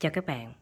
Chào 0.00 0.12
các 0.12 0.26
bạn. 0.26 0.52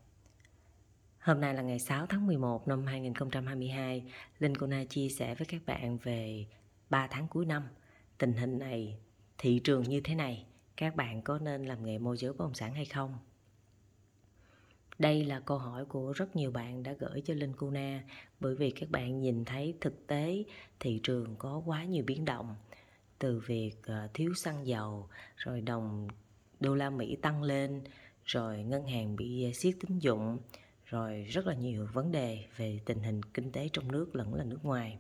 Hôm 1.18 1.40
nay 1.40 1.54
là 1.54 1.62
ngày 1.62 1.78
6 1.78 2.06
tháng 2.06 2.26
11 2.26 2.68
năm 2.68 2.86
2022. 2.86 4.12
Linh 4.38 4.56
Cô 4.56 4.66
chia 4.88 5.08
sẻ 5.08 5.34
với 5.34 5.46
các 5.46 5.60
bạn 5.66 5.98
về 5.98 6.46
3 6.90 7.06
tháng 7.06 7.28
cuối 7.28 7.46
năm. 7.46 7.62
Tình 8.18 8.32
hình 8.32 8.58
này, 8.58 8.98
thị 9.38 9.60
trường 9.64 9.82
như 9.82 10.00
thế 10.00 10.14
này, 10.14 10.46
các 10.76 10.96
bạn 10.96 11.22
có 11.22 11.38
nên 11.38 11.64
làm 11.64 11.84
nghề 11.84 11.98
môi 11.98 12.16
giới 12.16 12.32
bất 12.32 12.38
động 12.38 12.54
sản 12.54 12.74
hay 12.74 12.84
không? 12.84 13.18
Đây 14.98 15.24
là 15.24 15.40
câu 15.40 15.58
hỏi 15.58 15.84
của 15.84 16.12
rất 16.12 16.36
nhiều 16.36 16.50
bạn 16.50 16.82
đã 16.82 16.92
gửi 16.92 17.22
cho 17.24 17.34
Linh 17.34 17.52
Cô 17.56 17.72
bởi 18.40 18.54
vì 18.54 18.70
các 18.70 18.90
bạn 18.90 19.20
nhìn 19.20 19.44
thấy 19.44 19.74
thực 19.80 20.06
tế 20.06 20.44
thị 20.80 21.00
trường 21.02 21.36
có 21.38 21.62
quá 21.66 21.84
nhiều 21.84 22.04
biến 22.06 22.24
động 22.24 22.54
từ 23.18 23.38
việc 23.46 23.72
ờ, 23.82 24.08
thiếu 24.14 24.34
xăng 24.34 24.66
dầu 24.66 25.08
rồi 25.36 25.60
đồng 25.60 26.08
đô 26.60 26.74
la 26.74 26.90
Mỹ 26.90 27.16
tăng 27.16 27.42
lên 27.42 27.82
rồi 28.28 28.62
ngân 28.62 28.86
hàng 28.86 29.16
bị 29.16 29.44
à, 29.44 29.50
siết 29.54 29.74
tín 29.80 29.98
dụng. 29.98 30.38
Rồi 30.84 31.22
rất 31.22 31.46
là 31.46 31.54
nhiều 31.54 31.88
vấn 31.92 32.12
đề 32.12 32.44
về 32.56 32.80
tình 32.84 33.02
hình 33.02 33.22
kinh 33.22 33.52
tế 33.52 33.68
trong 33.72 33.92
nước 33.92 34.16
lẫn 34.16 34.34
là 34.34 34.44
nước 34.44 34.64
ngoài. 34.64 34.98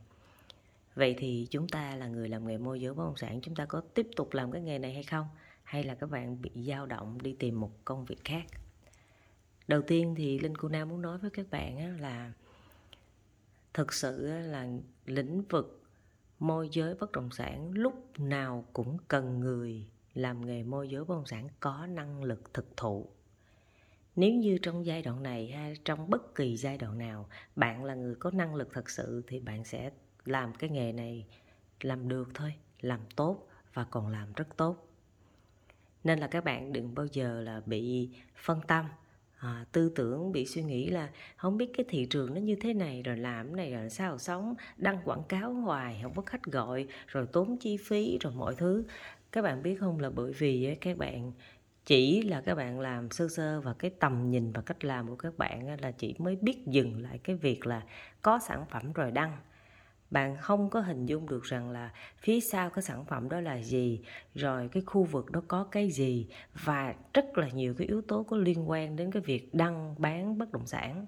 Vậy 0.94 1.14
thì 1.18 1.46
chúng 1.50 1.68
ta 1.68 1.96
là 1.96 2.06
người 2.06 2.28
làm 2.28 2.46
nghề 2.46 2.58
môi 2.58 2.80
giới 2.80 2.94
bất 2.94 3.04
động 3.04 3.16
sản, 3.16 3.40
chúng 3.40 3.54
ta 3.54 3.66
có 3.66 3.80
tiếp 3.94 4.06
tục 4.16 4.34
làm 4.34 4.52
cái 4.52 4.62
nghề 4.62 4.78
này 4.78 4.94
hay 4.94 5.02
không? 5.02 5.26
Hay 5.62 5.84
là 5.84 5.94
các 5.94 6.10
bạn 6.10 6.42
bị 6.42 6.50
dao 6.54 6.86
động 6.86 7.22
đi 7.22 7.36
tìm 7.38 7.60
một 7.60 7.70
công 7.84 8.04
việc 8.04 8.24
khác? 8.24 8.44
Đầu 9.68 9.82
tiên 9.82 10.14
thì 10.16 10.38
linh 10.38 10.56
cô 10.56 10.68
nam 10.68 10.88
muốn 10.88 11.02
nói 11.02 11.18
với 11.18 11.30
các 11.30 11.50
bạn 11.50 12.00
là 12.00 12.32
thực 13.74 13.92
sự 13.92 14.26
là 14.26 14.68
lĩnh 15.06 15.42
vực 15.42 15.82
môi 16.38 16.68
giới 16.72 16.94
bất 16.94 17.12
động 17.12 17.30
sản 17.30 17.70
lúc 17.72 18.20
nào 18.20 18.64
cũng 18.72 18.96
cần 19.08 19.40
người 19.40 19.86
làm 20.18 20.46
nghề 20.46 20.62
môi 20.62 20.88
giới 20.88 21.04
bất 21.04 21.14
động 21.14 21.26
sản 21.26 21.48
có 21.60 21.86
năng 21.86 22.22
lực 22.22 22.54
thực 22.54 22.76
thụ. 22.76 23.06
Nếu 24.16 24.34
như 24.34 24.58
trong 24.62 24.86
giai 24.86 25.02
đoạn 25.02 25.22
này 25.22 25.50
hay 25.50 25.76
trong 25.84 26.10
bất 26.10 26.34
kỳ 26.34 26.56
giai 26.56 26.78
đoạn 26.78 26.98
nào 26.98 27.28
bạn 27.56 27.84
là 27.84 27.94
người 27.94 28.14
có 28.14 28.30
năng 28.30 28.54
lực 28.54 28.68
thật 28.72 28.90
sự 28.90 29.22
thì 29.26 29.40
bạn 29.40 29.64
sẽ 29.64 29.90
làm 30.24 30.54
cái 30.54 30.70
nghề 30.70 30.92
này 30.92 31.26
làm 31.80 32.08
được 32.08 32.28
thôi 32.34 32.54
làm 32.80 33.00
tốt 33.16 33.48
và 33.74 33.84
còn 33.84 34.08
làm 34.08 34.32
rất 34.32 34.56
tốt. 34.56 34.88
Nên 36.04 36.18
là 36.18 36.26
các 36.26 36.44
bạn 36.44 36.72
đừng 36.72 36.94
bao 36.94 37.06
giờ 37.06 37.40
là 37.40 37.60
bị 37.66 38.10
phân 38.36 38.60
tâm. 38.66 38.86
À, 39.38 39.64
tư 39.72 39.92
tưởng 39.94 40.32
bị 40.32 40.46
suy 40.46 40.62
nghĩ 40.62 40.90
là 40.90 41.10
không 41.36 41.56
biết 41.58 41.70
cái 41.76 41.86
thị 41.88 42.06
trường 42.10 42.34
nó 42.34 42.40
như 42.40 42.56
thế 42.56 42.74
này 42.74 43.02
rồi 43.02 43.16
làm 43.16 43.46
cái 43.46 43.56
này 43.56 43.72
rồi 43.72 43.90
sao 43.90 44.18
sống 44.18 44.54
đăng 44.76 44.98
quảng 45.04 45.22
cáo 45.28 45.52
hoài 45.52 46.00
không 46.02 46.14
có 46.14 46.22
khách 46.22 46.42
gọi 46.42 46.86
rồi 47.06 47.26
tốn 47.32 47.56
chi 47.56 47.76
phí 47.76 48.18
rồi 48.20 48.32
mọi 48.36 48.54
thứ 48.54 48.84
các 49.32 49.42
bạn 49.42 49.62
biết 49.62 49.76
không 49.80 50.00
là 50.00 50.10
bởi 50.10 50.32
vì 50.32 50.76
các 50.80 50.98
bạn 50.98 51.32
chỉ 51.84 52.22
là 52.22 52.40
các 52.40 52.54
bạn 52.54 52.80
làm 52.80 53.10
sơ 53.10 53.28
sơ 53.28 53.60
và 53.60 53.74
cái 53.74 53.90
tầm 53.90 54.30
nhìn 54.30 54.52
và 54.52 54.62
cách 54.62 54.84
làm 54.84 55.08
của 55.08 55.16
các 55.16 55.38
bạn 55.38 55.80
là 55.80 55.90
chỉ 55.90 56.14
mới 56.18 56.36
biết 56.36 56.66
dừng 56.66 57.02
lại 57.02 57.18
cái 57.18 57.36
việc 57.36 57.66
là 57.66 57.82
có 58.22 58.38
sản 58.38 58.64
phẩm 58.70 58.92
rồi 58.92 59.10
đăng. 59.10 59.36
Bạn 60.10 60.36
không 60.40 60.70
có 60.70 60.80
hình 60.80 61.06
dung 61.06 61.28
được 61.28 61.44
rằng 61.44 61.70
là 61.70 61.92
phía 62.18 62.40
sau 62.40 62.70
cái 62.70 62.82
sản 62.82 63.04
phẩm 63.04 63.28
đó 63.28 63.40
là 63.40 63.62
gì, 63.62 64.00
rồi 64.34 64.68
cái 64.68 64.82
khu 64.86 65.04
vực 65.04 65.30
đó 65.30 65.42
có 65.48 65.64
cái 65.64 65.90
gì 65.90 66.28
và 66.64 66.94
rất 67.14 67.38
là 67.38 67.48
nhiều 67.48 67.74
cái 67.78 67.86
yếu 67.86 68.02
tố 68.02 68.22
có 68.22 68.36
liên 68.36 68.70
quan 68.70 68.96
đến 68.96 69.10
cái 69.10 69.22
việc 69.22 69.54
đăng 69.54 69.94
bán 69.98 70.38
bất 70.38 70.52
động 70.52 70.66
sản. 70.66 71.06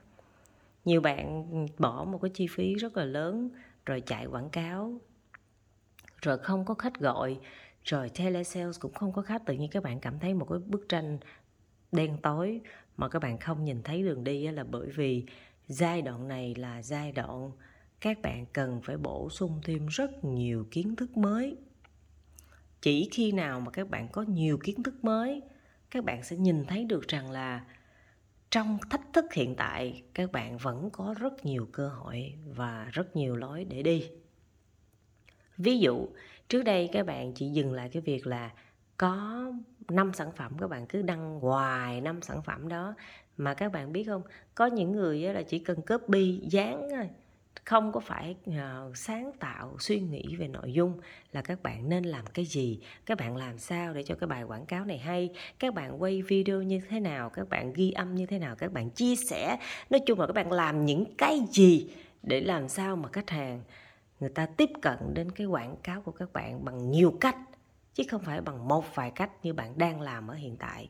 Nhiều 0.84 1.00
bạn 1.00 1.46
bỏ 1.78 2.04
một 2.04 2.18
cái 2.22 2.30
chi 2.34 2.46
phí 2.46 2.74
rất 2.74 2.96
là 2.96 3.04
lớn 3.04 3.50
rồi 3.86 4.00
chạy 4.00 4.26
quảng 4.26 4.50
cáo, 4.50 5.00
rồi 6.22 6.38
không 6.38 6.64
có 6.64 6.74
khách 6.74 7.00
gọi 7.00 7.38
rồi 7.84 8.10
telesales 8.10 8.80
cũng 8.80 8.92
không 8.92 9.12
có 9.12 9.22
khách 9.22 9.46
tự 9.46 9.54
nhiên 9.54 9.70
các 9.70 9.82
bạn 9.82 10.00
cảm 10.00 10.18
thấy 10.18 10.34
một 10.34 10.46
cái 10.50 10.58
bức 10.58 10.88
tranh 10.88 11.18
đen 11.92 12.16
tối 12.22 12.60
mà 12.96 13.08
các 13.08 13.22
bạn 13.22 13.38
không 13.38 13.64
nhìn 13.64 13.82
thấy 13.82 14.02
đường 14.02 14.24
đi 14.24 14.48
là 14.48 14.64
bởi 14.64 14.88
vì 14.90 15.24
giai 15.66 16.02
đoạn 16.02 16.28
này 16.28 16.54
là 16.54 16.82
giai 16.82 17.12
đoạn 17.12 17.50
các 18.00 18.22
bạn 18.22 18.46
cần 18.52 18.80
phải 18.82 18.96
bổ 18.96 19.30
sung 19.30 19.60
thêm 19.64 19.86
rất 19.86 20.24
nhiều 20.24 20.66
kiến 20.70 20.96
thức 20.96 21.16
mới. 21.16 21.56
Chỉ 22.82 23.08
khi 23.12 23.32
nào 23.32 23.60
mà 23.60 23.70
các 23.70 23.90
bạn 23.90 24.08
có 24.08 24.22
nhiều 24.22 24.58
kiến 24.58 24.82
thức 24.82 25.04
mới, 25.04 25.42
các 25.90 26.04
bạn 26.04 26.22
sẽ 26.22 26.36
nhìn 26.36 26.64
thấy 26.64 26.84
được 26.84 27.08
rằng 27.08 27.30
là 27.30 27.64
trong 28.50 28.78
thách 28.90 29.12
thức 29.12 29.24
hiện 29.32 29.54
tại, 29.56 30.02
các 30.14 30.32
bạn 30.32 30.58
vẫn 30.58 30.90
có 30.92 31.14
rất 31.18 31.44
nhiều 31.44 31.68
cơ 31.72 31.88
hội 31.88 32.34
và 32.46 32.88
rất 32.92 33.16
nhiều 33.16 33.36
lối 33.36 33.64
để 33.64 33.82
đi 33.82 34.10
ví 35.62 35.78
dụ 35.78 36.08
trước 36.48 36.62
đây 36.62 36.88
các 36.92 37.06
bạn 37.06 37.32
chỉ 37.32 37.48
dừng 37.48 37.72
lại 37.72 37.88
cái 37.92 38.02
việc 38.02 38.26
là 38.26 38.50
có 38.96 39.44
năm 39.88 40.12
sản 40.14 40.32
phẩm 40.36 40.52
các 40.60 40.70
bạn 40.70 40.86
cứ 40.86 41.02
đăng 41.02 41.40
hoài 41.40 42.00
năm 42.00 42.22
sản 42.22 42.42
phẩm 42.42 42.68
đó. 42.68 42.94
Mà 43.36 43.54
các 43.54 43.72
bạn 43.72 43.92
biết 43.92 44.04
không 44.04 44.22
có 44.54 44.66
những 44.66 44.92
người 44.92 45.20
là 45.20 45.42
chỉ 45.42 45.58
cần 45.58 45.80
copy 45.82 46.40
dán 46.50 46.88
thôi 46.90 47.08
không 47.64 47.92
có 47.92 48.00
phải 48.00 48.36
uh, 48.50 48.96
sáng 48.96 49.32
tạo 49.38 49.76
suy 49.78 50.00
nghĩ 50.00 50.36
về 50.36 50.48
nội 50.48 50.72
dung 50.72 51.00
là 51.32 51.42
các 51.42 51.62
bạn 51.62 51.88
nên 51.88 52.04
làm 52.04 52.26
cái 52.26 52.44
gì 52.44 52.80
các 53.06 53.18
bạn 53.18 53.36
làm 53.36 53.58
sao 53.58 53.94
để 53.94 54.02
cho 54.02 54.14
cái 54.14 54.28
bài 54.28 54.42
quảng 54.42 54.66
cáo 54.66 54.84
này 54.84 54.98
hay 54.98 55.30
các 55.58 55.74
bạn 55.74 56.02
quay 56.02 56.22
video 56.22 56.62
như 56.62 56.80
thế 56.88 57.00
nào 57.00 57.30
các 57.30 57.48
bạn 57.48 57.72
ghi 57.72 57.90
âm 57.90 58.14
như 58.14 58.26
thế 58.26 58.38
nào 58.38 58.56
các 58.56 58.72
bạn 58.72 58.90
chia 58.90 59.16
sẻ. 59.16 59.58
Nói 59.90 60.00
chung 60.06 60.20
là 60.20 60.26
các 60.26 60.32
bạn 60.32 60.52
làm 60.52 60.86
những 60.86 61.04
cái 61.18 61.40
gì 61.50 61.90
để 62.22 62.40
làm 62.40 62.68
sao 62.68 62.96
mà 62.96 63.08
khách 63.12 63.30
hàng 63.30 63.62
người 64.20 64.30
ta 64.30 64.46
tiếp 64.46 64.70
cận 64.82 64.98
đến 65.14 65.30
cái 65.30 65.46
quảng 65.46 65.76
cáo 65.82 66.02
của 66.02 66.12
các 66.12 66.32
bạn 66.32 66.64
bằng 66.64 66.90
nhiều 66.90 67.14
cách, 67.20 67.36
chứ 67.94 68.02
không 68.10 68.22
phải 68.22 68.40
bằng 68.40 68.68
một 68.68 68.94
vài 68.94 69.10
cách 69.10 69.30
như 69.42 69.52
bạn 69.52 69.78
đang 69.78 70.00
làm 70.00 70.28
ở 70.28 70.34
hiện 70.34 70.56
tại. 70.56 70.88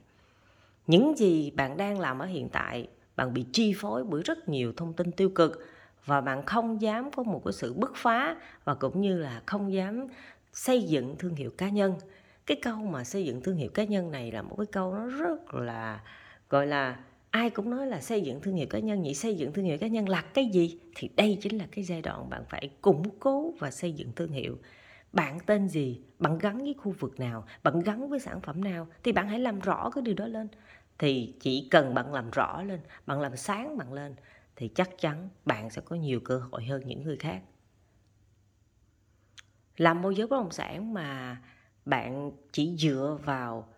Những 0.87 1.15
gì 1.19 1.51
bạn 1.51 1.77
đang 1.77 2.01
làm 2.01 2.19
ở 2.19 2.27
hiện 2.27 2.49
tại, 2.49 2.89
bạn 3.17 3.35
bị 3.35 3.47
chi 3.53 3.75
phối 3.77 4.05
bởi 4.05 4.23
rất 4.23 4.49
nhiều 4.49 4.73
thông 4.77 4.93
tin 4.93 5.13
tiêu 5.13 5.31
cực 5.35 5.67
và 6.05 6.21
bạn 6.21 6.47
không 6.47 6.81
dám 6.81 7.11
có 7.11 7.23
một 7.23 7.43
cái 7.45 7.53
sự 7.53 7.75
bứt 7.75 7.93
phá 7.97 8.37
và 8.65 8.75
cũng 8.75 9.01
như 9.01 9.19
là 9.19 9.43
không 9.47 9.73
dám 9.73 10.07
xây 10.53 10.83
dựng 10.83 11.17
thương 11.19 11.35
hiệu 11.35 11.51
cá 11.59 11.69
nhân. 11.69 11.95
Cái 12.47 12.57
câu 12.63 12.77
mà 12.77 13.05
xây 13.05 13.25
dựng 13.25 13.41
thương 13.43 13.57
hiệu 13.57 13.71
cá 13.75 13.85
nhân 13.85 14.11
này 14.11 14.33
là 14.33 14.43
một 14.43 14.55
cái 14.57 14.67
câu 14.67 14.95
nó 14.95 15.07
rất 15.07 15.55
là, 15.55 16.01
gọi 16.49 16.67
là 16.67 16.97
ai 17.31 17.51
cũng 17.51 17.71
nói 17.71 17.87
là 17.87 18.01
xây 18.01 18.23
dựng 18.23 18.41
thương 18.41 18.55
hiệu 18.55 18.67
cá 18.71 18.79
nhân, 18.79 19.03
vậy 19.03 19.15
xây 19.15 19.37
dựng 19.37 19.53
thương 19.53 19.65
hiệu 19.65 19.79
cá 19.79 19.87
nhân 19.87 20.09
là 20.09 20.23
cái 20.23 20.51
gì? 20.53 20.81
Thì 20.95 21.09
đây 21.17 21.39
chính 21.41 21.59
là 21.59 21.67
cái 21.73 21.85
giai 21.85 22.03
đoạn 22.03 22.31
bạn 22.31 22.45
phải 22.49 22.71
củng 22.81 23.19
cố 23.19 23.55
và 23.59 23.71
xây 23.71 23.93
dựng 23.93 24.13
thương 24.17 24.33
hiệu. 24.33 24.59
Bạn 25.13 25.39
tên 25.47 25.69
gì? 25.69 26.01
Bạn 26.19 26.39
gắn 26.39 26.59
với 26.59 26.75
khu 26.79 26.95
vực 26.99 27.21
nào? 27.21 27.47
Bạn 27.63 27.81
gắn 27.81 28.09
với 28.09 28.21
sản 28.21 28.41
phẩm 28.41 28.65
nào? 28.65 28.89
Thì 29.03 29.13
bạn 29.13 29.29
hãy 29.29 29.39
làm 29.39 29.61
rõ 29.61 29.91
cái 29.91 30.03
điều 30.03 30.15
đó 30.15 30.27
lên. 30.27 30.49
Thì 30.99 31.35
chỉ 31.41 31.69
cần 31.71 31.95
bạn 31.95 32.15
làm 32.15 32.31
rõ 32.31 32.63
lên, 32.63 32.81
bạn 33.07 33.21
làm 33.21 33.37
sáng 33.37 33.79
bạn 33.79 33.93
lên, 33.93 34.15
thì 34.57 34.69
chắc 34.69 34.91
chắn 34.99 35.29
bạn 35.45 35.71
sẽ 35.71 35.83
có 35.85 35.97
nhiều 35.97 36.21
cơ 36.21 36.39
hội 36.39 36.65
hơn 36.65 36.83
những 36.87 37.03
người 37.03 37.17
khác. 37.17 37.43
Làm 39.77 40.03
môi 40.03 40.15
giới 40.15 40.27
bất 40.27 40.37
động 40.37 40.51
sản 40.51 40.95
mà 40.95 41.43
bạn 41.85 42.33
chỉ 42.53 42.77
dựa 42.77 43.19
vào 43.25 43.69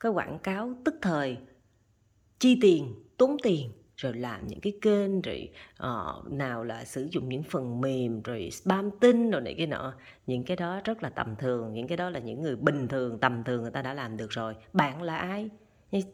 cái 0.00 0.12
quảng 0.12 0.38
cáo 0.38 0.74
tức 0.84 0.94
thời 1.02 1.38
chi 2.44 2.58
tiền 2.60 2.94
tốn 3.16 3.36
tiền 3.42 3.70
rồi 3.96 4.14
làm 4.14 4.46
những 4.46 4.60
cái 4.60 4.72
kênh 4.82 5.22
rồi 5.22 5.50
uh, 5.82 6.32
nào 6.32 6.64
là 6.64 6.84
sử 6.84 7.08
dụng 7.10 7.28
những 7.28 7.42
phần 7.42 7.80
mềm 7.80 8.22
rồi 8.22 8.50
spam 8.50 8.90
tin 9.00 9.30
rồi 9.30 9.40
này 9.40 9.54
cái 9.58 9.66
nọ. 9.66 9.94
Những 10.26 10.44
cái 10.44 10.56
đó 10.56 10.80
rất 10.84 11.02
là 11.02 11.08
tầm 11.10 11.36
thường 11.36 11.74
những 11.74 11.86
cái 11.86 11.96
đó 11.96 12.10
là 12.10 12.18
những 12.18 12.42
người 12.42 12.56
bình 12.56 12.88
thường 12.88 13.18
tầm 13.18 13.44
thường 13.44 13.62
người 13.62 13.70
ta 13.70 13.82
đã 13.82 13.94
làm 13.94 14.16
được 14.16 14.30
rồi. 14.30 14.54
Bạn 14.72 15.02
là 15.02 15.16
ai? 15.16 15.50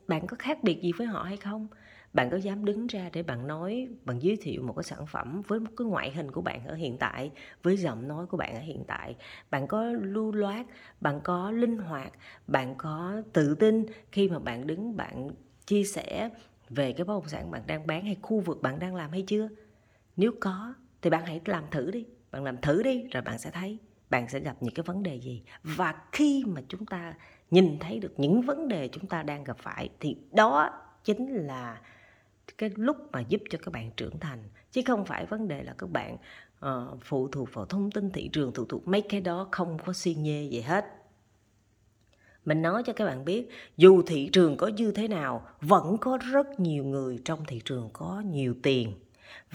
Bạn 0.09 0.27
có 0.27 0.37
khác 0.39 0.59
biệt 0.63 0.83
gì 0.83 0.93
với 0.93 1.07
họ 1.07 1.23
hay 1.23 1.37
không? 1.37 1.69
Bạn 2.13 2.31
có 2.31 2.37
dám 2.37 2.65
đứng 2.65 2.87
ra 2.87 3.11
để 3.13 3.23
bạn 3.23 3.47
nói 3.47 3.89
bạn 4.05 4.19
giới 4.23 4.37
thiệu 4.41 4.63
một 4.63 4.73
cái 4.77 4.85
sản 4.85 5.07
phẩm 5.07 5.43
với 5.47 5.61
một 5.61 5.71
cái 5.77 5.87
ngoại 5.87 6.11
hình 6.11 6.31
của 6.31 6.43
bạn 6.43 6.67
ở 6.67 6.75
hiện 6.75 6.99
tại 6.99 7.31
với 7.63 7.77
giọng 7.77 8.09
nói 8.09 8.27
của 8.27 8.37
bạn 8.37 8.55
ở 8.55 8.61
hiện 8.61 8.85
tại? 8.87 9.17
Bạn 9.51 9.67
có 9.67 9.85
lưu 9.85 10.33
loát 10.33 10.67
bạn 11.01 11.21
có 11.25 11.51
linh 11.51 11.79
hoạt 11.79 12.13
bạn 12.47 12.75
có 12.79 13.23
tự 13.33 13.55
tin 13.55 13.87
khi 14.13 14.29
mà 14.29 14.39
bạn 14.39 14.67
đứng 14.67 14.97
bạn 14.97 15.31
chia 15.71 15.85
sẻ 15.85 16.31
về 16.69 16.93
cái 16.93 17.05
bất 17.05 17.15
động 17.15 17.29
sản 17.29 17.51
bạn 17.51 17.63
đang 17.67 17.87
bán 17.87 18.05
hay 18.05 18.17
khu 18.23 18.41
vực 18.41 18.63
bạn 18.63 18.79
đang 18.79 18.95
làm 18.95 19.11
hay 19.11 19.25
chưa? 19.27 19.49
Nếu 20.17 20.33
có 20.41 20.75
thì 21.03 21.11
bạn 21.11 21.27
hãy 21.27 21.41
làm 21.45 21.65
thử 21.71 21.91
đi. 21.91 22.05
Bạn 22.31 22.45
làm 22.45 22.57
thử 22.61 22.83
đi 22.83 23.05
rồi 23.11 23.23
bạn 23.23 23.39
sẽ 23.39 23.51
thấy 23.51 23.79
bạn 24.11 24.29
sẽ 24.29 24.41
gặp 24.41 24.57
những 24.61 24.75
cái 24.75 24.83
vấn 24.83 25.03
đề 25.03 25.21
gì. 25.21 25.43
Và 25.63 25.95
khi 26.13 26.45
mà 26.47 26.61
chúng 26.69 26.87
ta 26.87 27.15
nhìn 27.51 27.79
thấy 27.81 27.99
được 27.99 28.15
những 28.17 28.43
vấn 28.43 28.69
đề 28.69 28.89
chúng 28.89 29.07
ta 29.07 29.23
đang 29.23 29.45
gặp 29.45 29.59
phải 29.59 29.89
thì 30.01 30.17
đó 30.33 30.71
chính 31.05 31.35
là 31.35 31.81
cái 32.59 32.71
lúc 32.77 32.97
mà 33.13 33.21
giúp 33.21 33.41
cho 33.51 33.59
các 33.63 33.73
bạn 33.73 33.91
trưởng 33.97 34.19
thành. 34.19 34.39
Chứ 34.73 34.83
không 34.87 35.05
phải 35.05 35.27
vấn 35.27 35.49
đề 35.49 35.63
là 35.63 35.75
các 35.79 35.91
bạn 35.91 36.17
uh, 36.67 36.99
phụ 37.03 37.29
thuộc 37.29 37.49
vào 37.53 37.67
thông 37.67 37.91
tin 37.91 38.11
thị 38.11 38.29
trường 38.33 38.53
phụ 38.55 38.65
thuộc 38.65 38.89
mấy 38.89 39.03
cái 39.03 39.21
đó 39.21 39.49
không 39.51 39.79
có 39.87 39.93
xuyên 39.93 40.23
nhê 40.23 40.49
gì 40.51 40.61
hết 40.61 41.00
mình 42.45 42.63
nói 42.63 42.83
cho 42.87 42.93
các 42.93 43.05
bạn 43.05 43.25
biết, 43.25 43.49
dù 43.77 44.03
thị 44.03 44.31
trường 44.33 44.57
có 44.57 44.67
như 44.67 44.93
thế 44.93 45.09
nào, 45.09 45.47
vẫn 45.61 45.97
có 46.01 46.19
rất 46.33 46.61
nhiều 46.61 46.85
người 46.85 47.21
trong 47.25 47.45
thị 47.47 47.61
trường 47.65 47.91
có 47.93 48.23
nhiều 48.27 48.55
tiền 48.63 48.93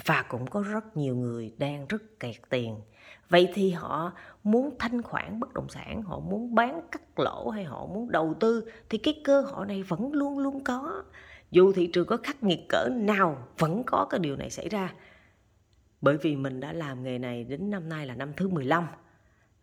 và 0.06 0.22
cũng 0.30 0.48
có 0.48 0.62
rất 0.62 0.98
nhiều 0.98 1.16
người 1.16 1.54
đang 1.58 1.86
rất 1.88 2.20
kẹt 2.20 2.36
tiền. 2.50 2.76
Vậy 3.30 3.50
thì 3.54 3.72
họ 3.72 4.12
muốn 4.44 4.76
thanh 4.80 5.02
khoản 5.02 5.40
bất 5.40 5.54
động 5.54 5.70
sản, 5.70 6.02
họ 6.02 6.20
muốn 6.20 6.56
bán 6.56 6.82
cắt 6.92 7.20
lỗ 7.20 7.50
hay 7.50 7.64
họ 7.64 7.86
muốn 7.86 8.12
đầu 8.12 8.34
tư, 8.40 8.70
thì 8.90 8.98
cái 8.98 9.22
cơ 9.24 9.42
hội 9.42 9.66
này 9.66 9.84
vẫn 9.84 10.14
luôn 10.14 10.40
luôn 10.40 10.64
có. 10.64 11.04
Dù 11.52 11.74
thị 11.74 11.88
trường 11.94 12.08
có 12.08 12.18
khắc 12.24 12.44
nghiệt 12.44 12.60
cỡ 12.70 12.90
nào, 12.92 13.48
vẫn 13.58 13.84
có 13.86 14.08
cái 14.10 14.20
điều 14.20 14.36
này 14.36 14.50
xảy 14.50 14.70
ra. 14.70 14.94
Bởi 16.02 16.18
vì 16.18 16.36
mình 16.36 16.60
đã 16.60 16.74
làm 16.74 17.04
nghề 17.04 17.20
này 17.20 17.44
đến 17.44 17.70
năm 17.70 17.90
nay 17.90 18.08
là 18.08 18.16
năm 18.16 18.34
thứ 18.38 18.50
15 18.50 18.88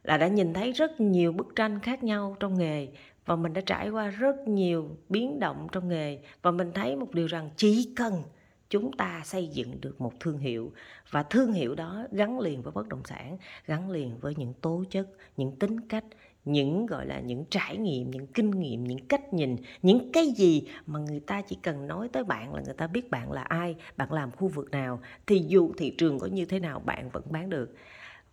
là 0.03 0.17
đã 0.17 0.29
nhìn 0.29 0.55
thấy 0.55 0.73
rất 0.73 1.01
nhiều 1.01 1.33
bức 1.33 1.47
tranh 1.57 1.81
khác 1.81 2.05
nhau 2.05 2.37
trong 2.41 2.59
nghề 2.59 2.89
và 3.27 3.37
mình 3.37 3.53
đã 3.53 3.61
trải 3.67 3.91
qua 3.91 4.09
rất 4.09 4.49
nhiều 4.49 4.97
biến 5.09 5.41
động 5.41 5.67
trong 5.73 5.89
nghề. 5.89 6.19
Và 6.43 6.51
mình 6.51 6.73
thấy 6.75 6.97
một 6.97 7.15
điều 7.15 7.27
rằng 7.27 7.51
chỉ 7.57 7.93
cần 7.97 8.23
chúng 8.71 8.93
ta 8.93 9.21
xây 9.25 9.47
dựng 9.47 9.81
được 9.81 10.01
một 10.01 10.13
thương 10.21 10.39
hiệu, 10.39 10.73
và 11.11 11.23
thương 11.23 11.53
hiệu 11.53 11.75
đó 11.75 12.07
gắn 12.13 12.41
liền 12.41 12.63
với 12.63 12.73
bất 12.73 12.89
động 12.89 13.03
sản, 13.05 13.39
gắn 13.67 13.91
liền 13.91 14.19
với 14.19 14.35
những 14.37 14.55
tố 14.61 14.85
chất, 14.91 15.09
những 15.37 15.57
tính 15.57 15.81
cách, 15.89 16.05
những, 16.45 16.87
gọi 16.87 17.07
là, 17.07 17.21
những 17.21 17.45
trải 17.51 17.77
nghiệm, 17.77 18.11
những 18.11 18.27
kinh 18.27 18.51
nghiệm, 18.51 18.85
những 18.85 19.07
cách 19.07 19.33
nhìn, 19.35 19.57
những 19.83 20.13
cái 20.13 20.27
gì 20.27 20.69
mà 20.87 20.99
người 20.99 21.21
ta 21.21 21.43
chỉ 21.43 21.59
cần 21.63 21.87
nói 21.87 22.09
tới 22.13 22.25
bạn 22.25 22.55
là 22.55 22.63
người 22.65 22.75
ta 22.75 22.87
biết 22.87 23.11
bạn 23.11 23.33
là 23.33 23.43
ai, 23.43 23.77
bạn 23.97 24.13
làm 24.13 24.31
khu 24.31 24.49
vực 24.49 24.71
nào, 24.71 25.01
thì 25.27 25.45
dù 25.49 25.73
thị 25.79 25.95
trường 25.99 26.19
có 26.19 26.27
như 26.27 26.45
thế 26.45 26.59
nào, 26.59 26.81
bạn 26.81 27.11
vẫn 27.11 27.25
bán 27.31 27.51
được. 27.51 27.75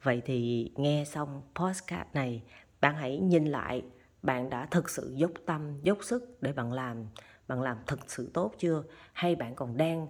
Vậy 0.04 0.22
thì 0.26 0.72
nghe 0.76 1.04
xong 1.08 1.42
postcard 1.56 2.10
này, 2.14 2.42
bạn 2.82 2.96
hãy 2.96 3.18
nhìn 3.18 3.46
lại 3.46 3.82
bạn 4.24 4.50
đã 4.50 4.66
thực 4.66 4.90
sự 4.90 5.14
dốc 5.16 5.32
tâm, 5.46 5.82
dốc 5.82 5.98
sức 6.02 6.38
để 6.42 6.54
bạn 6.54 6.74
làm 6.74 7.06
bạn 7.48 7.62
làm 7.62 7.78
thực 7.88 8.00
sự 8.08 8.30
tốt 8.34 8.54
chưa? 8.58 8.84
Hay 9.14 9.36
bạn 9.36 9.56
còn 9.56 9.78
đang, 9.78 10.08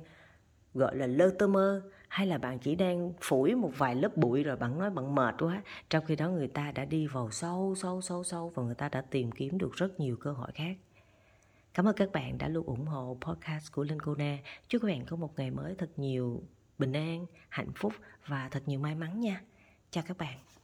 gọi 0.73 0.95
là, 0.95 1.07
lơ 1.07 1.29
tơ 1.39 1.47
mơ? 1.47 1.81
Hay 2.07 2.27
là 2.27 2.37
bạn 2.37 2.59
chỉ 2.59 2.75
đang 2.75 3.13
phủi 3.21 3.55
một 3.55 3.71
vài 3.77 3.95
lớp 3.95 4.17
bụi 4.17 4.43
rồi 4.43 4.55
bạn 4.55 4.79
nói 4.79 4.89
bạn 4.89 5.15
mệt 5.15 5.35
quá? 5.39 5.61
Trong 5.89 6.05
khi 6.05 6.15
đó 6.15 6.29
người 6.29 6.47
ta 6.47 6.71
đã 6.71 6.85
đi 6.85 7.07
vào 7.07 7.31
sâu 7.31 7.75
sâu 7.77 8.01
sâu 8.01 8.23
sâu 8.23 8.51
và 8.55 8.63
người 8.63 8.75
ta 8.75 8.89
đã 8.89 9.01
tìm 9.01 9.31
kiếm 9.31 9.57
được 9.57 9.73
rất 9.73 9.99
nhiều 9.99 10.17
cơ 10.17 10.31
hội 10.31 10.51
khác. 10.53 10.77
Cảm 11.73 11.87
ơn 11.87 11.95
các 11.95 12.11
bạn 12.11 12.37
đã 12.37 12.47
luôn 12.47 12.65
ủng 12.65 12.85
hộ 12.85 13.17
podcast 13.21 13.71
của 13.71 13.83
linh 13.83 13.99
cô 13.99 14.15
na 14.15 14.37
chúc 14.67 14.81
các 14.81 14.87
bạn 14.87 15.05
có 15.05 15.15
một 15.15 15.33
ngày 15.37 15.51
mới 15.51 15.75
thật 15.75 15.89
nhiều 15.97 16.43
bình 16.77 16.93
an, 16.93 17.25
hạnh 17.49 17.71
phúc 17.75 17.93
và 18.27 18.49
thật 18.51 18.63
nhiều 18.65 18.79
may 18.79 18.95
mắn 18.95 19.19
nha. 19.19 19.41
Chào 19.91 20.03
các 20.07 20.17
bạn. 20.17 20.58